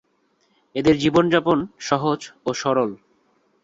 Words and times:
এদের 0.75 0.95
জীবনযাপন 0.97 1.57
সহজ 1.79 2.19
ও 2.45 2.49
সরল। 2.53 2.91